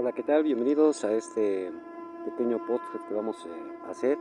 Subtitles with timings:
[0.00, 0.44] Hola, ¿qué tal?
[0.44, 1.72] Bienvenidos a este
[2.24, 4.16] pequeño podcast que vamos eh, a hacer.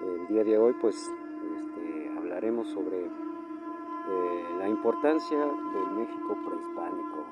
[0.00, 7.26] El día de hoy pues este, hablaremos sobre eh, la importancia del México prehispánico,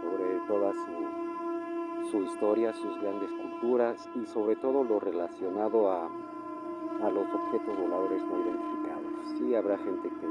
[0.00, 7.10] sobre toda su, su, historia, sus grandes culturas y sobre todo lo relacionado a, a
[7.10, 9.38] los objetos voladores no identificados.
[9.38, 10.28] Sí, habrá gente que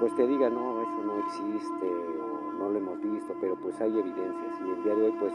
[0.00, 2.19] pues te diga, no, eso no existe
[2.60, 5.32] no lo hemos visto, pero pues hay evidencias y el día de hoy pues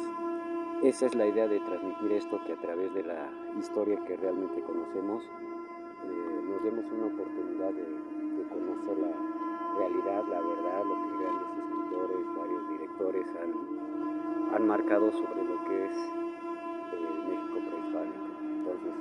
[0.84, 4.62] esa es la idea de transmitir esto que a través de la historia que realmente
[4.62, 8.06] conocemos eh, nos demos una oportunidad de,
[8.46, 15.44] conocer la realidad, la verdad, lo que grandes escritores, varios directores han, han marcado sobre
[15.44, 18.26] lo que es eh, México prehispánico.
[18.40, 18.94] Entonces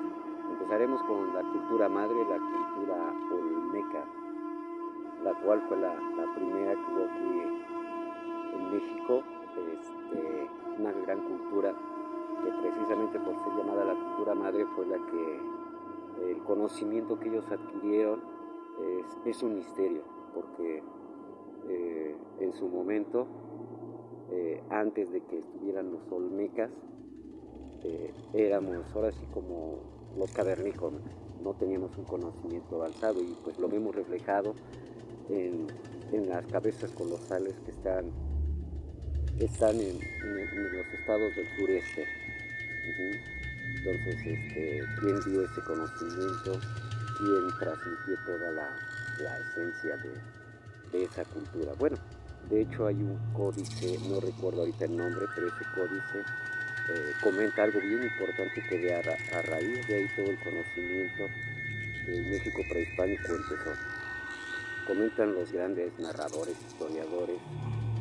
[0.50, 2.96] empezaremos con la cultura madre, la cultura
[3.30, 4.04] olmeca,
[5.22, 7.73] la cual fue la, la primera que hubo aquí
[8.74, 9.22] México
[9.72, 11.74] este, una gran cultura
[12.42, 17.44] que precisamente por ser llamada la cultura madre fue la que el conocimiento que ellos
[17.50, 18.20] adquirieron
[19.24, 20.02] es, un misterio,
[20.34, 20.82] porque
[21.68, 23.26] eh, en su momento,
[24.30, 26.70] eh, antes de que estuvieran los olmecas,
[27.84, 29.78] eh, éramos ahora sí como
[30.18, 31.00] los cavernícolas,
[31.42, 34.54] no teníamos un conocimiento avanzado y pues lo vemos reflejado
[35.28, 35.66] en,
[36.12, 38.10] en las cabezas colosales que están
[39.40, 39.98] están en,
[40.72, 42.06] los estados del sureste.
[43.76, 46.60] Entonces, este, ¿quién dio ese conocimiento?
[47.18, 51.72] ¿Quién transmitió toda la, esencia de, esa cultura?
[51.78, 51.96] Bueno,
[52.48, 56.18] de hecho hay un códice, no recuerdo ahorita el nombre, pero ese códice
[56.90, 61.22] eh, comenta algo bien importante que de a, a, raíz de ahí todo el conocimiento
[62.06, 63.72] del México prehispánico empezó.
[64.86, 67.38] Comentan los grandes narradores, historiadores,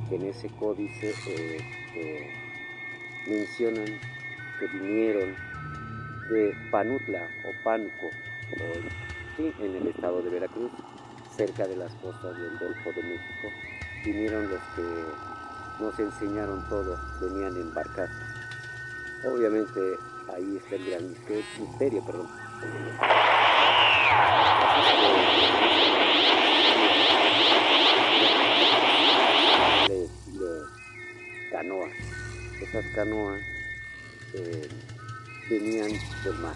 [0.10, 1.58] que en ese códice eh,
[1.96, 2.30] eh,
[3.28, 3.86] mencionan
[4.60, 5.36] que vinieron
[6.30, 8.10] de Panutla o Pánuco,
[9.38, 10.72] en el estado de Veracruz,
[11.36, 13.48] cerca de las costas del Golfo de México.
[14.06, 18.10] Vinieron los que nos enseñaron todo, venían en barcas.
[19.26, 19.80] Obviamente
[20.36, 22.28] ahí está el gran misterio, perdón.
[32.62, 33.42] Esas canoas
[34.34, 34.68] eh,
[35.50, 35.92] venían
[36.42, 36.56] mar.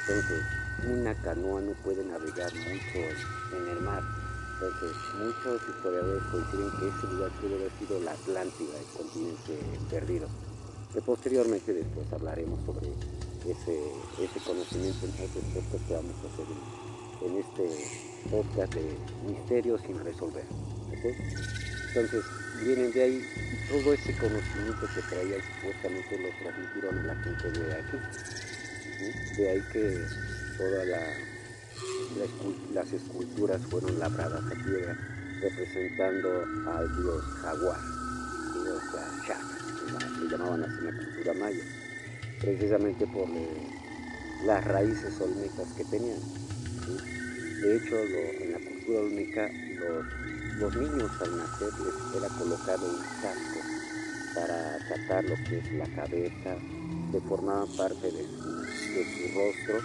[0.00, 0.44] Entonces,
[0.88, 2.98] una canoa no puede navegar mucho
[3.56, 4.02] en el mar.
[4.54, 9.58] Entonces, muchos historiadores coinciden que ese lugar pudo haber sido la Atlántida, el continente
[9.90, 10.28] perdido.
[10.92, 12.88] Que posteriormente después hablaremos sobre
[13.50, 16.46] ese, ese conocimiento en otros podcasts que vamos a hacer
[17.22, 18.96] en, este podcast de
[19.26, 20.44] misterios sin resolver.
[20.92, 22.24] Entonces,
[22.60, 23.26] vienen de ahí
[23.68, 27.98] todo ese conocimiento que traían supuestamente lo transmitieron a la gente de aquí.
[29.36, 30.04] De ahí que
[30.58, 30.86] todas
[32.74, 34.96] las esculturas fueron labradas a piedra
[35.40, 37.80] representando al dios jaguar,
[38.62, 38.82] dios
[39.26, 41.64] Shak, que llamaban así la cultura maya,
[42.40, 43.28] precisamente por
[44.46, 46.20] las raíces olmecas que tenían.
[47.60, 49.50] De hecho, en la cultura olmeca
[50.58, 53.60] los niños al nacer les era colocado un casco
[54.34, 56.56] para tapar lo que es la cabeza,
[57.10, 58.52] que formaba parte de su,
[59.34, 59.78] rostro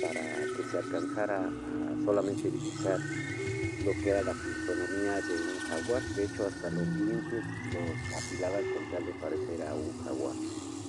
[0.00, 0.20] para
[0.56, 3.00] que se alcanzara a solamente divisar
[3.84, 6.02] lo que era la fisonomía de un jaguar.
[6.14, 10.34] De hecho, hasta los dientes los apilaban con tal de parecer a un jaguar.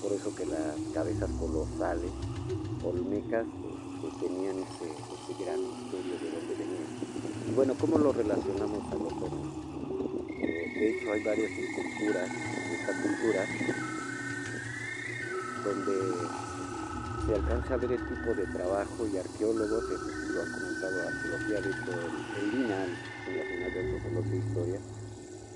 [0.01, 2.11] Por eso que las cabezas colosales,
[2.83, 3.45] olmecas,
[4.03, 6.55] este, tenían ese, gran misterio de dónde
[7.55, 9.45] Bueno, ¿cómo lo relacionamos a nosotros?
[10.41, 12.31] Eh, de hecho, hay varias culturas,
[12.73, 13.45] esta cultura,
[15.63, 16.27] donde
[17.27, 19.83] se alcanza a ver el tipo de trabajo y arqueólogos,
[20.33, 21.91] lo ha comentado arqueología, de hecho
[22.39, 22.89] el, INAL,
[23.27, 24.79] en la Final de de Historia,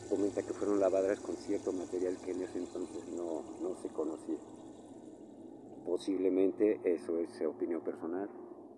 [0.08, 4.38] comenta que fueron lavadas con cierto material que en ese entonces no, no se conocía.
[5.84, 8.29] Posiblemente, eso es opinión personal,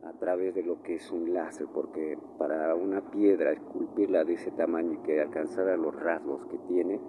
[0.03, 4.51] a través de lo que es un láser, porque para una piedra esculpirla de ese
[4.51, 6.99] tamaño y que alcanzara los rasgos que tiene,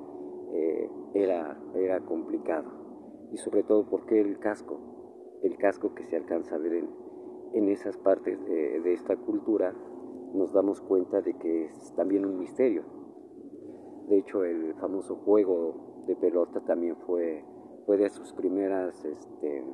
[0.53, 2.69] eh, era, era complicado.
[3.33, 6.91] Y sobre todo porque el casco, el casco que se alcanza a ver en,
[7.55, 9.73] en esas partes de, de, esta cultura,
[10.35, 12.83] nos damos cuenta de que es también un misterio.
[14.09, 17.45] De hecho, el famoso juego de pelota también fue,
[17.87, 19.05] fue de sus primeras...
[19.05, 19.65] Este,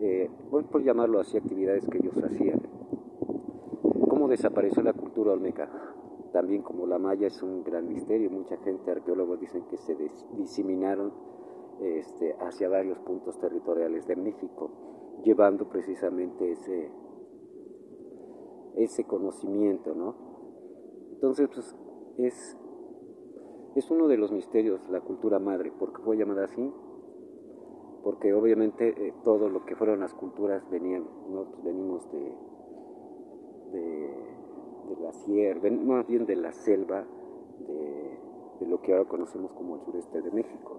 [0.00, 2.60] eh, por llamarlo así, actividades que ellos hacían.
[4.08, 5.68] ¿Cómo desapareció la cultura olmeca?
[6.32, 8.30] también como la maya es un gran misterio.
[8.30, 9.96] Mucha gente, arqueólogos, dicen que se
[10.36, 11.12] diseminaron
[11.80, 14.70] este, hacia varios puntos territoriales de México,
[15.24, 16.90] llevando precisamente ese,
[18.76, 20.14] ese conocimiento, ¿no?
[21.12, 21.76] Entonces, pues,
[22.18, 22.56] es,
[23.74, 26.72] es uno de los misterios, la cultura madre, porque fue llamada así,
[28.02, 31.44] porque obviamente eh, todo lo que fueron las culturas venían, ¿no?
[31.44, 32.32] Pues venimos de,
[33.72, 37.04] de, la sierra, más bien de la selva,
[37.66, 38.18] de,
[38.60, 40.76] de lo que ahora conocemos como el sureste de México.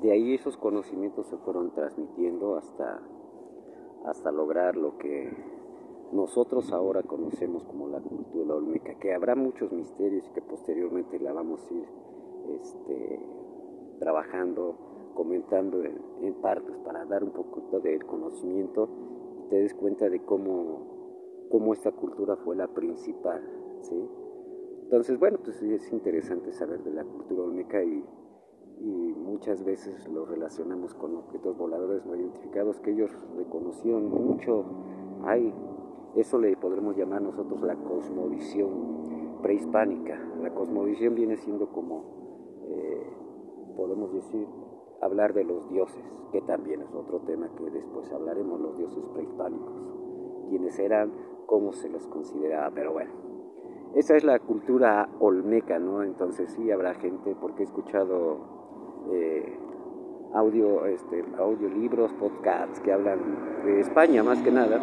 [0.00, 3.02] De ahí esos conocimientos se fueron transmitiendo hasta,
[4.04, 5.30] hasta lograr lo que
[6.12, 11.32] nosotros ahora conocemos como la cultura olmeca, que habrá muchos misterios y que posteriormente la
[11.32, 11.88] vamos a ir
[12.60, 13.20] este,
[13.98, 14.76] trabajando,
[15.14, 18.88] comentando en, partes para dar un poco del conocimiento
[19.38, 23.42] y te des cuenta de cómo, cómo esta cultura fue la principal.
[23.80, 24.08] ¿sí?
[24.82, 28.04] Entonces, bueno, pues es interesante saber de la cultura olmeca y,
[28.80, 34.64] y muchas veces lo relacionamos con objetos voladores no identificados que ellos reconocieron mucho.
[35.24, 35.54] Hay
[36.16, 40.16] eso le podremos llamar nosotros la cosmovisión prehispánica.
[40.40, 42.04] La cosmovisión viene siendo como,
[42.68, 43.02] eh,
[43.76, 44.46] podemos decir,
[45.04, 46.02] hablar de los dioses,
[46.32, 49.72] que también es otro tema que después hablaremos, los dioses prehispánicos,
[50.48, 51.12] quiénes eran,
[51.46, 53.12] cómo se los consideraba, pero bueno.
[53.94, 56.02] Esa es la cultura olmeca, ¿no?
[56.02, 58.38] Entonces sí habrá gente, porque he escuchado
[59.12, 59.56] eh,
[60.32, 64.80] audio, este, audiolibros, podcasts que hablan de España más que nada,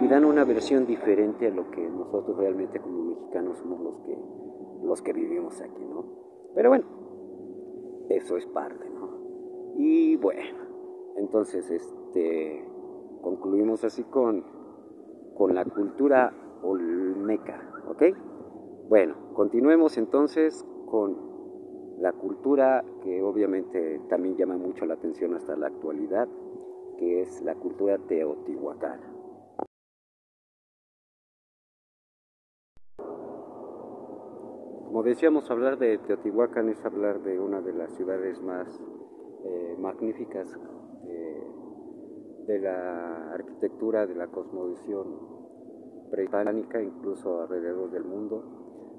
[0.00, 4.16] y dan una versión diferente a lo que nosotros realmente como mexicanos somos los que,
[4.84, 6.04] los que vivimos aquí, ¿no?
[6.54, 6.84] Pero bueno,
[8.08, 8.87] eso es parte.
[9.80, 10.58] Y bueno,
[11.18, 12.64] entonces este,
[13.22, 14.44] concluimos así con,
[15.36, 16.34] con la cultura
[16.64, 18.02] olmeca, ¿ok?
[18.88, 21.16] Bueno, continuemos entonces con
[22.00, 26.26] la cultura que obviamente también llama mucho la atención hasta la actualidad,
[26.98, 29.14] que es la cultura teotihuacana.
[34.88, 38.82] Como decíamos, hablar de Teotihuacán es hablar de una de las ciudades más
[39.88, 40.58] eh, magníficas
[42.46, 45.06] de la arquitectura, de la cosmovisión
[46.10, 48.42] prehispánica, incluso alrededor del mundo.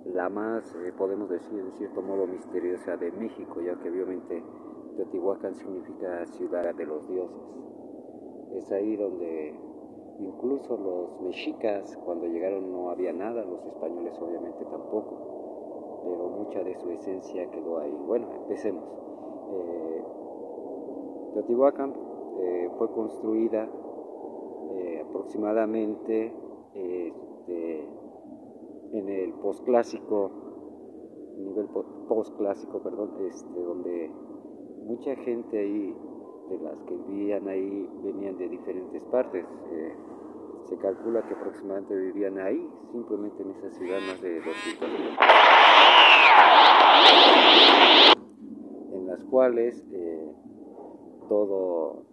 [0.05, 4.43] La más, eh, podemos decir, de cierto modo misteriosa de México, ya que obviamente
[4.95, 7.41] Teotihuacán significa ciudad de los dioses.
[8.53, 9.59] Es ahí donde
[10.19, 15.39] incluso los mexicas, cuando llegaron no había nada, los españoles obviamente tampoco
[16.03, 17.91] pero mucha de su esencia quedó ahí.
[17.91, 18.83] Bueno, empecemos.
[19.51, 20.03] Eh,
[21.33, 21.93] Teotihuacán
[22.39, 23.69] eh, fue construida
[24.71, 26.33] eh, aproximadamente
[26.73, 27.87] este,
[28.93, 30.31] en el posclásico,
[31.37, 31.67] nivel
[32.07, 34.11] posclásico, perdón, este, donde
[34.85, 35.95] mucha gente ahí,
[36.49, 39.45] de las que vivían ahí, venían de diferentes partes.
[40.65, 44.89] se calcula que aproximadamente vivían ahí, simplemente en esa ciudad, más de 200
[48.93, 50.28] en las cuales eh,
[51.29, 52.03] todo,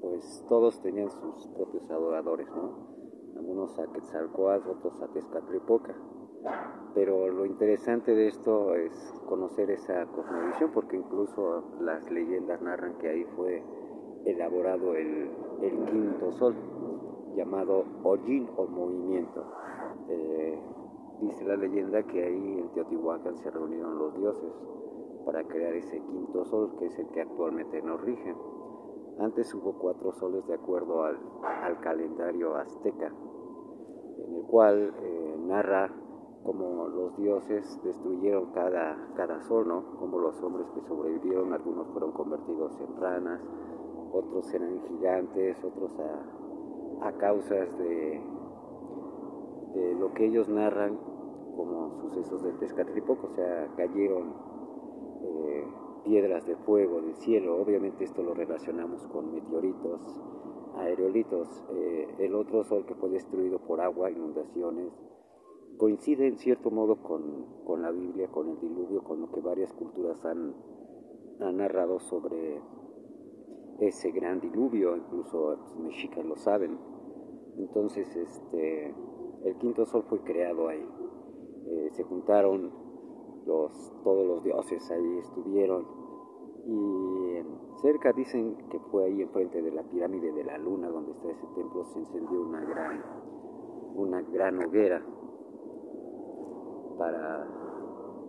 [0.00, 2.90] pues todos tenían sus propios adoradores, ¿no?
[3.36, 5.96] Algunos a Quetzalcoatl, otros a Tezcatlipoca.
[6.94, 8.92] Pero lo interesante de esto es
[9.26, 13.62] conocer esa cosmovisión, porque incluso las leyendas narran que ahí fue
[14.24, 16.54] elaborado el, quinto sol,
[17.34, 19.44] llamado Ojin o movimiento.
[20.08, 20.58] Eh,
[21.20, 24.50] Dice la leyenda que ahí en Teotihuacán se reunieron los dioses
[25.24, 28.34] para crear ese quinto sol que es el que actualmente nos rige.
[29.18, 33.12] Antes hubo cuatro soles de acuerdo al, calendario azteca,
[34.26, 35.90] en el cual eh, narra
[36.42, 39.98] cómo los dioses destruyeron cada, cada sol, ¿no?
[39.98, 43.40] Como los hombres que sobrevivieron, algunos fueron convertidos en ranas,
[44.12, 48.22] otros eran gigantes, otros a, a causas de,
[49.74, 50.98] de lo que ellos narran
[51.56, 54.32] como sucesos del Tezcatlipoca, o sea, cayeron
[55.22, 55.64] eh,
[56.04, 60.00] piedras de fuego del cielo, obviamente esto lo relacionamos con meteoritos,
[60.76, 64.92] aerolitos, eh, el otro sol que fue destruido por agua, inundaciones,
[65.76, 70.24] coincide en cierto modo con, la Biblia, con el diluvio, con lo que varias culturas
[70.24, 70.54] han,
[71.40, 72.60] han narrado sobre
[73.80, 76.78] ese gran diluvio, incluso los mexicas lo saben.
[77.56, 78.94] Entonces, este,
[79.44, 80.86] el quinto sol fue creado ahí.
[81.66, 82.70] Eh, se juntaron
[84.04, 85.86] todos los dioses ahí estuvieron
[86.66, 91.30] y cerca dicen que fue ahí enfrente de la pirámide de la luna donde está
[91.30, 93.02] ese templo se encendió una gran
[93.96, 95.02] una gran hoguera
[96.98, 97.46] para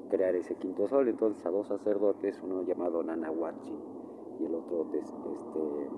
[0.10, 1.08] crear ese quinto sol.
[1.08, 3.78] Entonces a dos sacerdotes, uno llamado Nanahuachi
[4.40, 5.90] y el otro este,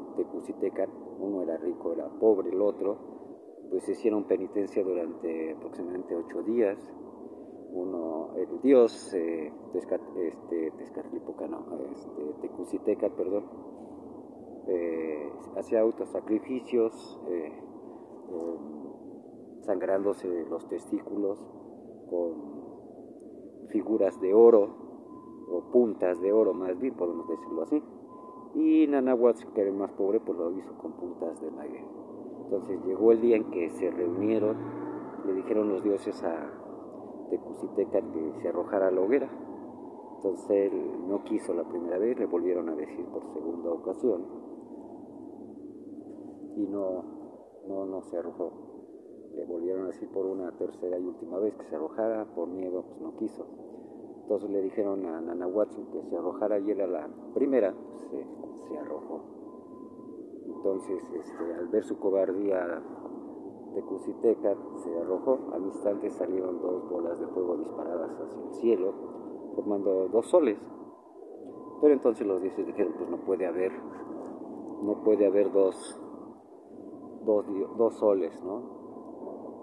[1.19, 2.97] uno era rico, era pobre, el otro,
[3.69, 6.77] pues hicieron penitencia durante aproximadamente ocho días.
[7.73, 13.45] Uno, el dios eh, este, Tezcatlipoca, este, perdón,
[14.67, 17.51] eh, hacía autosacrificios, eh,
[18.29, 21.43] em, sangrándose los testículos
[22.11, 22.53] con
[23.69, 24.67] figuras de oro
[25.49, 27.83] o puntas de oro más bien podemos decirlo así.
[28.53, 31.83] Y Nanahuatl que era el más pobre pues lo hizo con puntas de maguey
[32.43, 34.55] entonces llegó el día en que se reunieron
[35.25, 36.62] le dijeron los dioses a
[37.37, 39.29] Tecusiteca que se arrojara a la hoguera
[40.17, 44.25] entonces él no quiso la primera vez le volvieron a decir por segunda ocasión
[46.55, 47.03] y no
[47.67, 48.73] no, no se arrojó
[49.35, 52.83] le volvieron a decir por una tercera y última vez que se arrojara, por miedo
[52.83, 53.45] pues no quiso.
[54.21, 57.73] Entonces le dijeron a Nanahuatl que se arrojara y él la primera
[58.11, 59.21] pues, se, arrojó.
[60.45, 62.81] Entonces este, al ver su cobardía
[63.73, 68.93] de Cusiteca se arrojó, al instante salieron dos bolas de fuego disparadas hacia el cielo,
[69.55, 70.59] formando dos soles.
[71.81, 73.71] Pero entonces los dioses dijeron, pues no puede haber,
[74.83, 75.99] no puede haber dos,
[77.25, 77.45] dos,
[77.77, 78.83] dos soles, ¿no?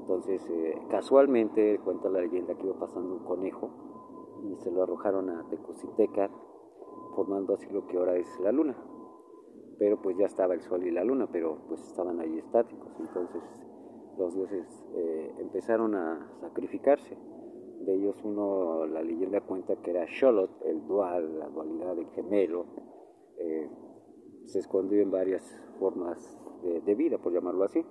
[0.01, 3.71] Entonces, eh, casualmente, cuenta la leyenda que iba pasando un conejo
[4.43, 6.31] y se lo arrojaron a Tecositeca,
[7.15, 8.77] formando así lo que ahora es la luna.
[9.79, 12.91] Pero pues ya estaba el sol y la luna, pero pues estaban ahí estáticos.
[12.99, 13.43] Entonces
[14.21, 17.17] los dioses eh, empezaron a sacrificarse.
[17.81, 22.67] De ellos uno, la leyenda cuenta que era Sholot, el dual, la dualidad del gemelo.
[23.39, 23.69] Eh,
[24.45, 25.43] se escondió en varias
[25.79, 27.85] formas de vida, por llamarlo así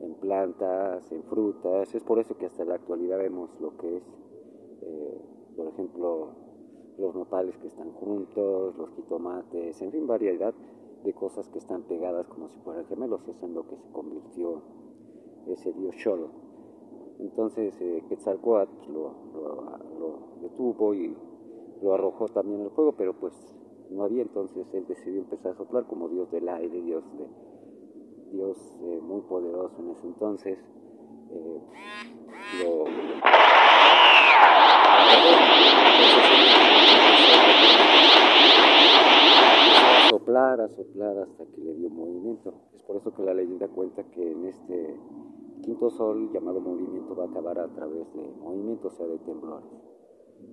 [0.00, 1.94] en plantas, en frutas.
[1.94, 4.02] Es por eso que hasta la actualidad vemos lo que es,
[4.82, 5.20] eh,
[5.56, 6.28] por ejemplo,
[6.98, 10.54] los nopales que están juntos, los jitomates, en fin, variedad
[11.04, 13.26] de cosas que están pegadas como si fueran gemelos.
[13.28, 14.62] Es en lo que se convirtió
[15.46, 16.28] ese dios Cholo.
[17.18, 21.14] Entonces eh, Quetzalcoatl lo, lo, detuvo y
[21.82, 23.34] lo arrojó también al fuego, pero pues
[23.90, 27.26] no había, entonces él decidió empezar a soplar como dios del aire, dios de
[28.32, 30.58] Dios eh, muy poderoso en ese entonces,
[31.32, 31.60] eh,
[32.62, 32.84] lo,
[39.82, 42.54] a soplar, a soplar hasta que le dio movimiento.
[42.76, 44.96] Es por eso que la leyenda cuenta que en este
[45.62, 49.68] quinto sol llamado movimiento va a acabar a través de movimiento, o sea, de temblores.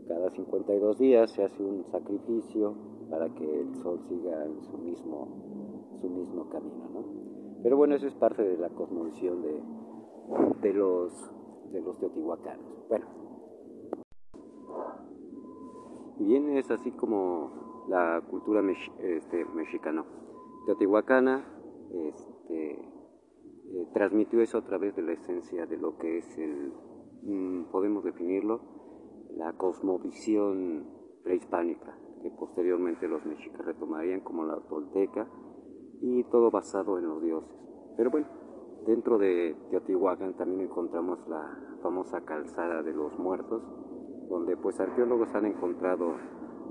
[0.07, 2.75] Cada 52 días se hace un sacrificio
[3.09, 5.27] para que el sol siga en su mismo,
[6.01, 6.89] su mismo camino.
[6.93, 7.03] ¿no?
[7.63, 9.61] Pero bueno, eso es parte de la cosmovisión de,
[10.61, 11.11] de, los,
[11.71, 12.65] de los teotihuacanos.
[12.89, 13.05] Bueno,
[16.19, 18.61] bien, es así como la cultura
[18.99, 20.05] este, mexicana.
[20.65, 21.45] Teotihuacana
[21.93, 22.79] este,
[23.73, 26.73] eh, transmitió eso a través de la esencia de lo que es el,
[27.23, 28.61] mm, podemos definirlo,
[29.35, 30.87] la cosmovisión
[31.23, 35.27] prehispánica, que posteriormente los mexicas retomarían como la tolteca,
[36.01, 37.57] y todo basado en los dioses.
[37.95, 38.27] Pero bueno,
[38.85, 43.63] dentro de Teotihuacán también encontramos la famosa calzada de los muertos,
[44.29, 46.15] donde pues arqueólogos han encontrado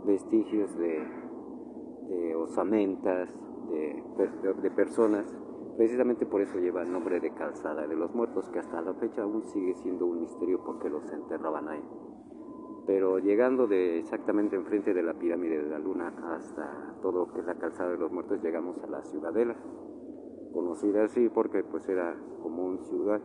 [0.04, 3.28] vestigios de, osamentas,
[3.70, 4.02] de,
[4.62, 5.26] de, personas,
[5.76, 9.22] precisamente por eso lleva el nombre de calzada de los muertos, que hasta la fecha
[9.22, 11.84] aún sigue siendo un misterio porque los enterraban ahí.
[12.86, 17.40] Pero llegando de exactamente enfrente de la pirámide de la luna hasta todo lo que
[17.40, 19.56] es la calzada de los muertos llegamos a la ciudadela
[20.52, 23.20] conocida así porque pues era como una ciudad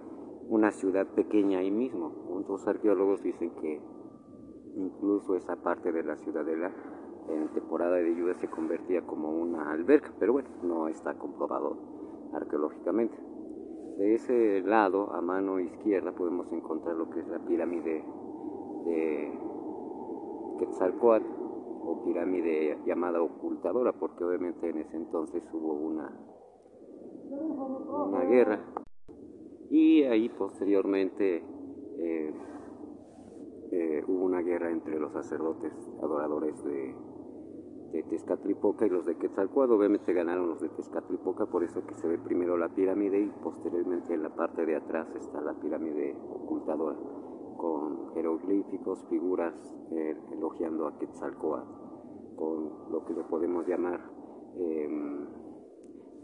[0.50, 2.10] una ciudad pequeña ahí mismo.
[2.29, 3.81] Muchos arqueólogos dicen que
[4.75, 6.72] incluso esa parte de la ciudadela
[7.29, 12.00] en temporada de lluvia se convertía como una alberca pero bueno no está comprobado
[12.34, 13.18] arqueológicamente
[14.02, 18.04] de ese lado a mano izquierda podemos encontrar lo que es la pirámide
[18.86, 19.40] de
[20.58, 21.26] Quetzalcoatl
[21.84, 26.12] o pirámide llamada ocultadora, porque obviamente en ese entonces hubo una,
[28.08, 28.60] una guerra.
[29.70, 31.44] Y ahí posteriormente
[32.00, 32.34] eh,
[33.72, 36.96] eh, hubo una guerra entre los sacerdotes adoradores de,
[38.12, 39.72] Tezcatlipoca y los de Quetzalcoatl.
[39.72, 44.13] Obviamente ganaron los de Tezcatlipoca, por eso que se ve primero la pirámide y posteriormente
[44.13, 46.98] en la parte de atrás está la pirámide ocultadora
[47.56, 49.53] con jeroglíficos, figuras
[49.91, 54.01] eh, elogiando a Quetzalcoatl, con lo que le podemos llamar
[54.58, 55.27] em,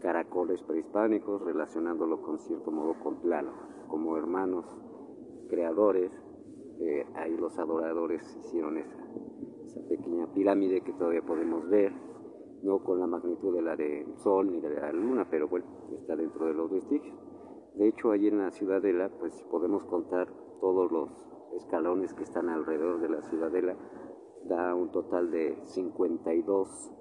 [0.00, 3.54] caracoles prehispánicos, relacionándolo con cierto modo con Tlaloc,
[3.88, 4.66] como hermanos
[5.48, 6.12] creadores
[6.80, 8.97] eh, ahí los adoradores hicieron esa,
[9.68, 11.92] esa pequeña pirámide que todavía podemos ver,
[12.62, 16.16] no con la magnitud de la del Sol ni de la Luna, pero bueno, está
[16.16, 17.16] dentro de los vestigios.
[17.74, 20.26] De hecho, allí en la ciudadela, pues podemos contar
[20.60, 21.10] todos los
[21.56, 23.76] escalones que están alrededor de la ciudadela,
[24.48, 26.92] da un total de 52,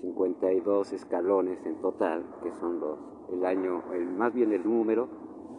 [0.00, 2.98] 52 escalones en total, que son los,
[3.32, 5.08] el año, el, más bien el número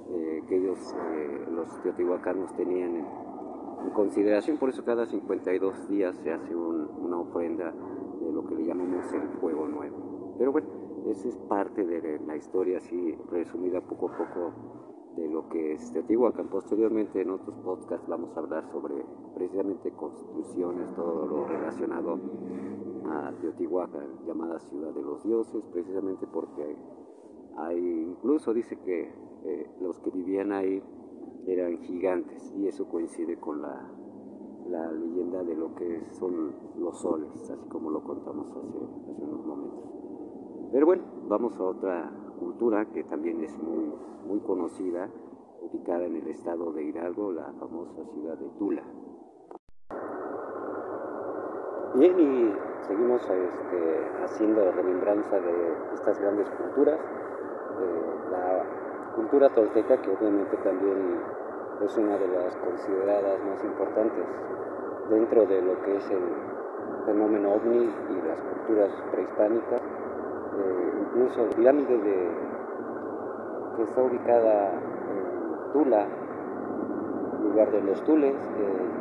[0.10, 3.05] eh, que ellos, eh, los teotihuacanos, tenían en,
[3.93, 4.57] consideración.
[4.57, 7.73] Por eso cada 52 días se hace una ofrenda
[8.21, 10.35] de lo que le llamamos el fuego nuevo.
[10.37, 10.67] Pero bueno,
[11.07, 14.53] esa es parte de la historia, así resumida poco a poco
[15.15, 16.47] de lo que es Teotihuacán.
[16.47, 18.95] Posteriormente en otros podcasts vamos a hablar sobre
[19.33, 22.19] precisamente constituciones, todo lo relacionado
[23.09, 26.75] a Teotihuacán, llamada ciudad de los dioses, precisamente porque
[27.57, 29.13] hay, incluso dice que
[29.45, 30.81] eh, los que vivían ahí
[31.47, 33.89] eran gigantes y eso coincide con la,
[34.69, 39.45] la leyenda de lo que son los soles, así como lo contamos hace, hace unos
[39.45, 39.89] momentos.
[40.71, 43.91] Pero bueno, vamos a otra cultura que también es muy,
[44.27, 45.09] muy conocida,
[45.61, 48.83] ubicada en el estado de Hidalgo, la famosa ciudad de Tula.
[51.95, 52.53] Bien, y
[52.85, 56.99] seguimos este, haciendo remembranza de estas grandes culturas.
[58.31, 58.65] la
[59.15, 61.19] cultura tolteca, que obviamente también
[61.84, 64.25] es una de las consideradas más importantes
[65.10, 66.24] dentro de lo que es el
[67.05, 69.81] fenómeno ovni y las culturas prehispánicas.
[69.81, 72.29] Eh, incluso la pirámide de,
[73.75, 76.07] que está ubicada en Tula,
[77.43, 78.95] lugar de los Tules, eh,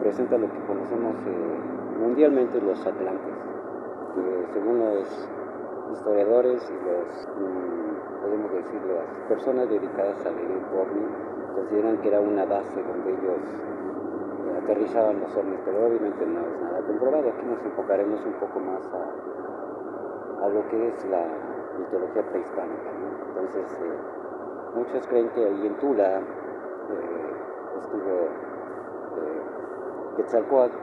[0.00, 3.34] presenta lo que conocemos eh, mundialmente los Atlantes,
[4.52, 5.28] según los
[5.92, 11.06] historiadores y los, mm, podemos decir, las personas dedicadas al evento OVNI,
[11.54, 13.42] consideran que era una base donde ellos
[14.62, 17.28] aterrizaban los ovnis, pero obviamente no es nada comprobado.
[17.30, 19.38] Aquí nos enfocaremos un poco más a
[20.42, 21.26] a lo que es la
[21.78, 22.90] mitología prehispánica.
[23.28, 23.98] Entonces, eh,
[24.74, 26.22] muchos creen que ahí en Tula eh,
[27.80, 28.14] estuvo
[29.18, 29.42] eh,
[30.16, 30.76] Quetzalcoatl,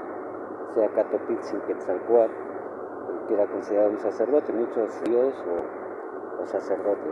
[0.74, 2.34] sea Catopitzin Quetzalcoatl,
[3.28, 7.10] que era considerado un sacerdote, muchos dios o, o sacerdote,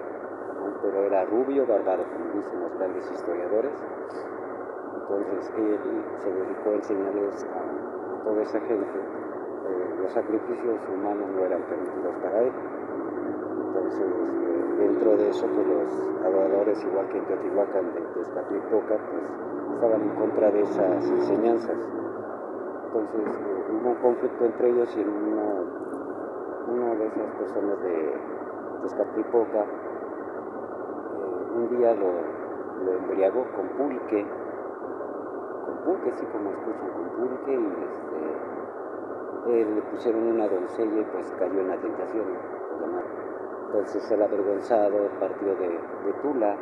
[0.81, 3.73] pero era rubio, barbado, como dicen los grandes historiadores.
[5.01, 5.79] Entonces él
[6.17, 8.99] se dedicó a enseñarles a toda esa gente
[10.03, 12.51] los sacrificios humanos no eran permitidos para él.
[13.67, 18.27] Entonces, eh, dentro de eso, pues los adoradores, igual que en Teotihuacán de, de pues
[18.27, 21.77] estaban en contra de esas enseñanzas.
[22.85, 25.82] Entonces, eh, hubo un conflicto entre ellos y en una
[27.03, 29.67] de esas personas de, de Escapripoca, eh,
[31.55, 32.33] un día lo,
[32.91, 34.25] embriagó con pulque,
[35.65, 41.05] con pulque, sí como escuchan, con pulque y este, eh, le pusieron una doncella y
[41.05, 42.25] pues cayó en la tentación.
[43.67, 45.79] Entonces el avergonzado partió de,
[46.21, 46.55] Tula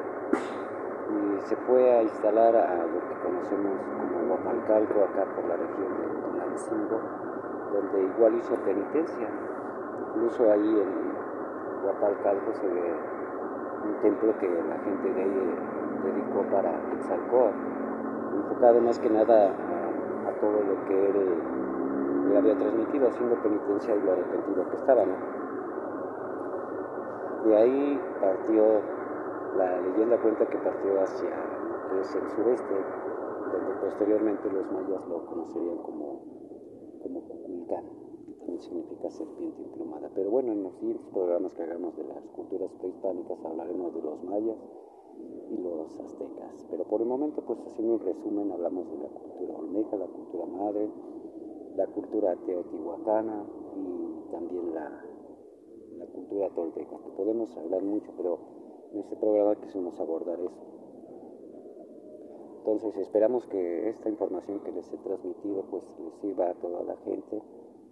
[1.12, 5.98] y se fue a instalar a lo que conocemos como Guapalcalco, acá por la región
[5.98, 7.02] de Tulancingo,
[7.74, 9.28] donde igual hizo penitencia.
[10.14, 12.94] Incluso ahí en Guapalcalco se ve
[13.84, 15.56] un templo que la gente de ahí
[16.04, 17.56] dedicó para Quetzalcóatl,
[18.36, 21.20] enfocado más que nada a, todo lo que era
[22.32, 25.04] le había transmitido haciendo penitencia y lo arrepentido que estaba.
[27.46, 28.64] De ahí partió,
[29.58, 31.30] la leyenda cuenta que partió hacia
[31.92, 32.76] el sureste,
[33.52, 36.22] donde posteriormente los mayas lo conocerían como,
[37.04, 39.61] como que también significa serpiente.
[40.22, 44.24] Pero bueno, en los siguientes programas que hagamos de las culturas prehispánicas hablaremos de los
[44.24, 44.58] mayas
[45.50, 46.68] y los aztecas.
[46.70, 50.46] Pero por el momento, pues haciendo un resumen, hablamos de la cultura olmeca, la cultura
[50.46, 50.92] madre,
[51.76, 55.04] la cultura teotihuacana y también la,
[55.98, 58.38] la cultura tolteca, podemos hablar mucho, pero
[58.94, 60.62] en este programa quisimos abordar eso.
[62.60, 66.96] Entonces esperamos que esta información que les he transmitido pues les sirva a toda la
[66.98, 67.42] gente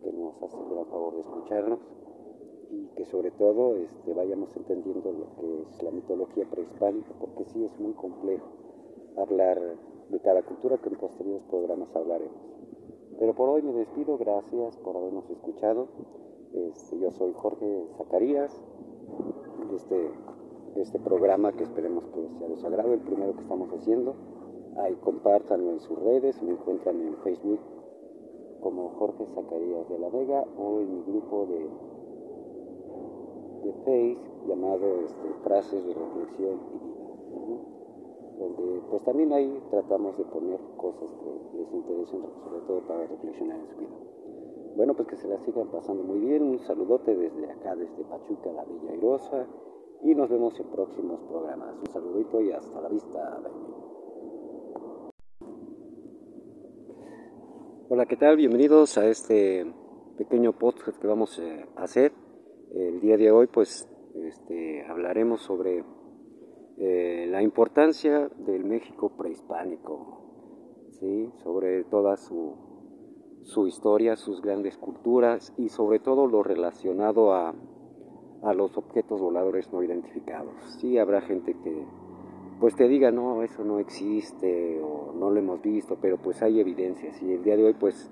[0.03, 1.79] que nos hace el favor de escucharnos
[2.71, 7.63] y que sobre todo este, vayamos entendiendo lo que es la mitología prehispánica, porque sí
[7.65, 8.47] es muy complejo
[9.17, 9.59] hablar
[10.09, 12.37] de cada cultura que en posteriores programas hablaremos.
[13.17, 15.87] Pero por hoy me despido, gracias por habernos escuchado.
[16.53, 18.63] Este, yo soy Jorge Zacarías,
[19.75, 20.11] este,
[20.75, 24.15] este programa que esperemos que sea de su agrado, el primero que estamos haciendo.
[24.77, 27.59] Ahí compártanlo en sus redes, me encuentran en Facebook
[28.61, 31.67] como Jorge Zacarías de la Vega o en mi grupo de,
[33.69, 37.61] de Face llamado este, Frases de Reflexión y Vida.
[38.39, 43.59] donde pues también ahí tratamos de poner cosas que les interesen, sobre todo para reflexionar
[43.59, 43.99] en su vida.
[44.75, 46.43] Bueno, pues que se la sigan pasando muy bien.
[46.43, 49.45] Un saludote desde acá, desde Pachuca, la Villa Airosa.
[50.03, 51.75] Y nos vemos en próximos programas.
[51.77, 53.41] Un saludito y hasta la vista.
[57.89, 58.37] Hola, ¿qué tal?
[58.37, 59.65] Bienvenidos a este
[60.17, 62.28] pequeño podcast que vamos eh, a hacer.
[62.73, 65.83] El día de hoy pues este, hablaremos sobre
[66.77, 70.17] eh, la importancia del México prehispánico,
[71.43, 72.55] sobre toda su,
[73.43, 77.55] su historia, sus grandes culturas y sobre todo lo relacionado a,
[78.43, 80.53] a los objetos voladores no identificados.
[80.79, 81.85] Sí, habrá gente que
[82.59, 86.59] pues te diga, no, eso no existe o no lo hemos visto, pero pues hay
[86.59, 88.11] evidencias y el día de hoy pues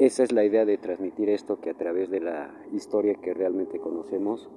[0.00, 3.78] esa es la idea de transmitir esto que a través de la historia que realmente
[3.78, 4.50] conocemos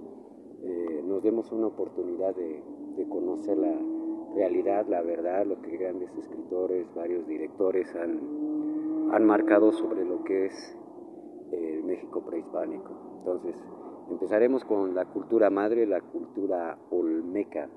[0.64, 2.64] eh, nos demos una oportunidad de,
[3.10, 3.76] conocer la
[4.36, 10.46] realidad, la verdad, lo que grandes escritores, varios directores han, han marcado sobre lo que
[10.46, 10.78] es
[11.52, 13.18] el México prehispánico.
[13.20, 13.56] Entonces,
[14.10, 17.70] Empezaremos con la cultura madre, la cultura olmeca,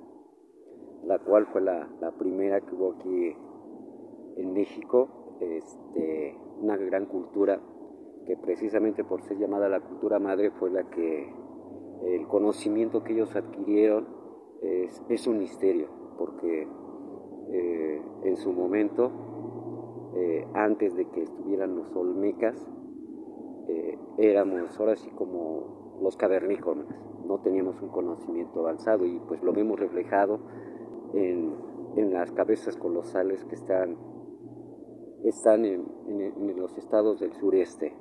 [1.04, 3.36] la cual fue la, primera que hubo aquí
[4.36, 5.08] en México,
[5.40, 7.60] este, una gran cultura
[8.26, 11.32] que precisamente por ser llamada la cultura madre fue la que
[12.04, 14.06] el conocimiento que ellos adquirieron
[15.08, 15.88] es, un misterio,
[16.18, 16.68] porque
[17.50, 22.56] eh, en su momento, eh, antes de que estuvieran los olmecas,
[23.68, 26.86] eh, éramos ahora sí como los cavernícolas,
[27.26, 30.40] no teníamos un conocimiento avanzado y pues lo vemos reflejado
[31.14, 31.54] en,
[31.96, 33.96] en las cabezas colosales que están,
[35.28, 35.84] están en,
[36.56, 37.92] los estados del sureste.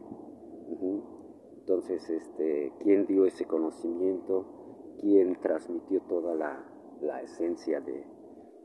[1.60, 4.96] Entonces, este, ¿quién dio ese conocimiento?
[5.00, 6.64] ¿Quién transmitió toda la,
[7.02, 8.06] la esencia de,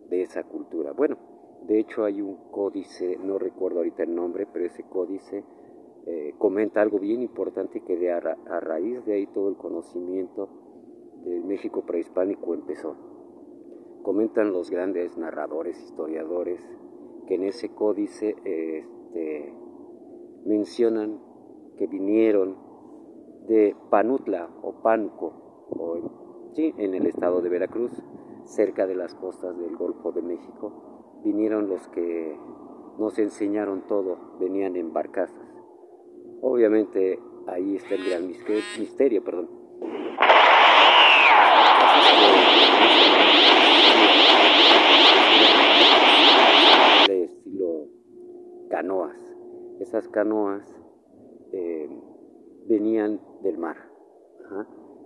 [0.08, 0.92] de esa cultura?
[0.92, 1.16] Bueno,
[1.66, 5.44] de hecho hay un códice, no recuerdo ahorita el nombre, pero ese códice
[6.06, 10.48] eh, comenta algo bien importante que de a, raíz de ahí todo el conocimiento
[11.24, 12.96] del México prehispánico empezó.
[14.02, 16.66] Comentan los grandes narradores, historiadores,
[17.30, 19.54] que en ese códice este,
[20.46, 21.20] mencionan
[21.78, 22.56] que vinieron
[23.46, 27.92] de Panutla o Pánuco, sí, en el estado de Veracruz,
[28.46, 32.36] cerca de las costas del Golfo de México, vinieron los que
[32.98, 35.50] nos enseñaron todo, venían en barcazas
[36.42, 39.48] Obviamente ahí está el gran misterio, perdón.
[47.06, 47.88] De estilo
[48.80, 49.36] canoas.
[49.78, 50.64] Esas canoas
[51.52, 51.88] eh,
[52.66, 53.76] venían del mar.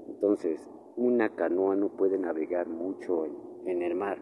[0.08, 3.26] Entonces, una canoa no puede navegar mucho
[3.66, 4.18] en el mar.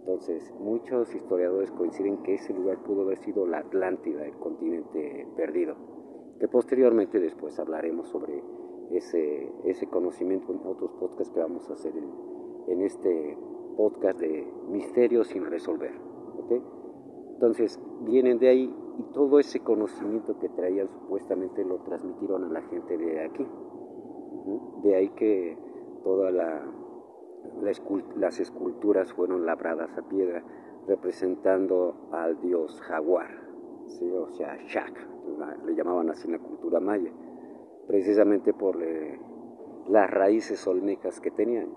[0.00, 5.76] Entonces, muchos historiadores coinciden que ese lugar pudo haber sido la Atlántida, el continente perdido
[6.38, 8.42] que posteriormente después hablaremos sobre
[8.90, 13.38] ese, ese conocimiento en otros podcasts que vamos a hacer en, este
[13.76, 15.92] podcast de misterios sin resolver.
[17.34, 22.62] Entonces vienen de ahí y todo ese conocimiento que traían supuestamente lo transmitieron a la
[22.62, 23.46] gente de aquí.
[24.82, 25.58] De ahí que
[26.04, 26.62] todas la,
[28.16, 30.44] las esculturas fueron labradas a piedra
[30.86, 33.28] representando al dios jaguar,
[33.86, 35.16] o sea, Shak
[35.64, 37.10] le llamaban así en la cultura maya,
[37.86, 39.20] precisamente por eh,
[39.88, 41.68] las raíces olmecas que tenían.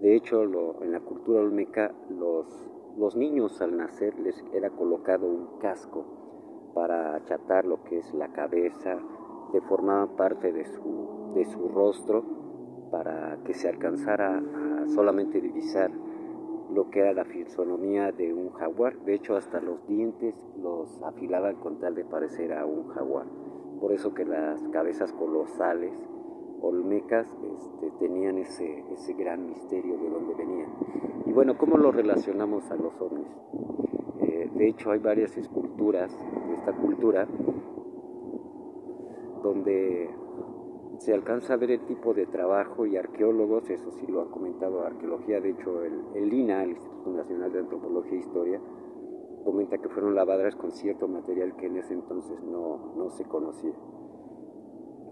[0.00, 0.42] De hecho,
[0.82, 2.46] en la cultura olmeca, los,
[3.00, 6.04] los niños al nacer les era colocado un casco
[6.74, 8.98] para achatar lo que es la cabeza,
[9.54, 12.22] deformaba parte de su, de su rostro
[12.90, 15.90] para que se alcanzara a solamente divisar
[16.74, 18.98] lo que era la fisonomía de un jaguar.
[18.98, 23.24] De hecho, hasta los dientes los afilaban con tal de parecer a un jaguar.
[23.80, 25.98] Por eso que las cabezas colosales
[26.62, 30.70] olmecas este, tenían ese, ese gran misterio de dónde venían.
[31.26, 33.28] Y bueno, ¿cómo lo relacionamos a los ovnis?
[34.20, 36.12] Eh, de hecho, hay varias esculturas
[36.46, 37.26] de esta cultura
[39.42, 40.10] donde
[40.98, 44.84] se alcanza a ver el tipo de trabajo y arqueólogos, eso sí lo ha comentado
[44.84, 48.60] Arqueología, de hecho el, el INA, el Instituto Nacional de Antropología e Historia,
[49.44, 53.72] comenta que fueron lavadas con cierto material que en ese entonces no, no se conocía.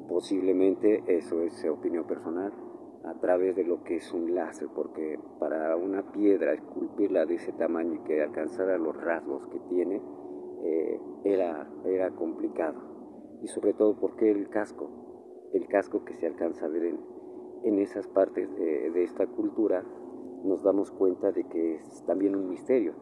[0.09, 2.53] Posiblemente, eso es opinión personal,
[3.05, 7.53] a través de lo que es un láser, porque para una piedra esculpirla de ese
[7.53, 10.03] tamaño y que alcanzara los rasgos que tiene,
[10.63, 12.81] eh, era, era complicado.
[13.43, 14.91] Y sobre todo porque el casco,
[15.53, 16.95] el casco que se alcanza a ver
[17.65, 19.85] en, esas partes de, esta cultura
[20.45, 22.95] nos damos cuenta de que es también un misterio.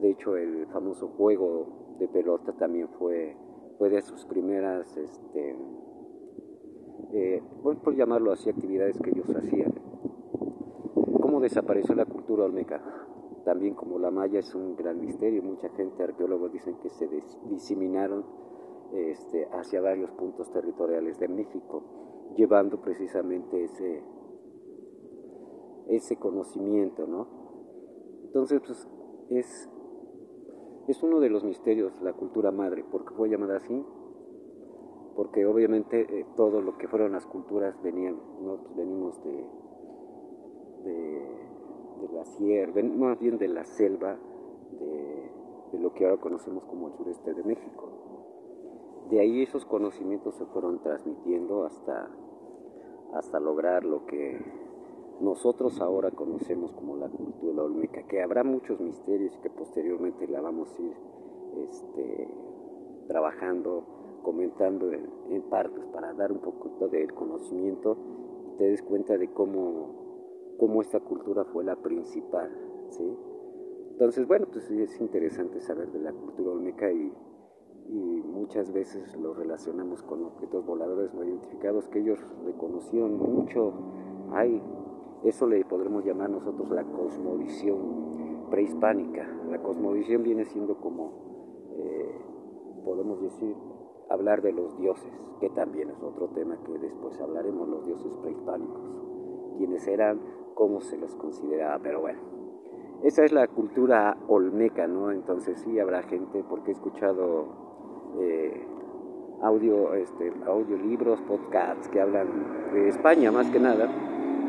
[0.00, 3.36] De hecho, el famoso juego de pelota también fue,
[3.80, 5.56] fue de sus primeras, este,
[7.14, 9.72] eh, por llamarlo así, actividades que ellos hacían.
[11.22, 12.82] ¿Cómo desapareció la cultura olmeca?
[13.46, 17.08] También como la maya es un gran misterio, mucha gente, arqueólogos dicen que se
[17.48, 18.26] diseminaron
[18.92, 21.82] este, hacia varios puntos territoriales de México,
[22.36, 24.02] llevando precisamente ese,
[25.88, 27.28] ese conocimiento, ¿no?
[28.24, 28.86] Entonces, pues,
[29.30, 29.70] es,
[30.88, 33.84] es uno de los misterios la cultura madre, porque fue llamada así,
[35.14, 39.44] porque obviamente eh, todo lo que fueron las culturas venían, pues, venimos de,
[40.84, 44.16] de, la sierra, más bien de la selva,
[44.78, 45.30] de,
[45.72, 47.88] de lo que ahora conocemos como el sureste de México.
[49.10, 52.10] De ahí esos conocimientos se fueron transmitiendo hasta,
[53.14, 54.40] hasta lograr lo que
[55.20, 60.74] nosotros ahora conocemos como la cultura olmeca, que habrá muchos misterios que posteriormente la vamos
[60.78, 60.96] a ir
[61.68, 62.28] este,
[63.06, 63.84] trabajando,
[64.22, 67.96] comentando en, partes para dar un poco del conocimiento
[68.46, 72.50] y te des cuenta de cómo, cómo esta cultura fue la principal.
[72.90, 73.16] ¿sí?
[73.90, 77.12] Entonces, bueno, pues es interesante saber de la cultura olmeca y,
[77.88, 83.72] y muchas veces lo relacionamos con objetos voladores no identificados que ellos reconocieron mucho.
[84.32, 84.62] Hay
[85.24, 89.28] eso le podremos llamar nosotros la cosmovisión prehispánica.
[89.50, 91.12] La cosmovisión viene siendo como,
[91.76, 92.14] eh,
[92.84, 93.54] podemos decir,
[94.08, 98.80] hablar de los dioses, que también es otro tema que después hablaremos, los dioses prehispánicos,
[99.56, 100.20] quiénes eran,
[100.54, 102.20] cómo se los consideraba, pero bueno.
[103.02, 105.10] Esa es la cultura olmeca, ¿no?
[105.10, 107.46] Entonces sí habrá gente, porque he escuchado
[108.18, 108.66] eh,
[109.42, 113.88] audio, este, audiolibros, podcasts que hablan de España más que nada,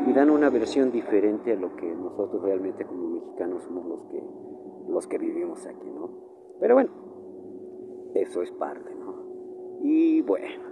[0.08, 4.24] y dan una versión diferente a lo que nosotros realmente como mexicanos somos los que,
[4.90, 6.10] los que vivimos aquí, ¿no?
[6.60, 6.90] Pero bueno,
[8.16, 9.80] eso es parte, ¿no?
[9.82, 10.64] Y bueno,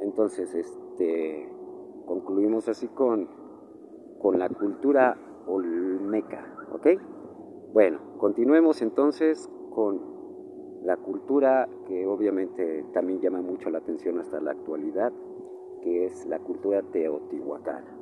[0.00, 1.48] entonces este,
[2.06, 3.28] concluimos así con,
[4.20, 5.16] con la cultura
[5.46, 6.86] olmeca, ¿ok?
[7.72, 10.00] Bueno, continuemos entonces con
[10.82, 15.12] la cultura que obviamente también llama mucho la atención hasta la actualidad,
[15.82, 17.99] que es la cultura teotihuacana.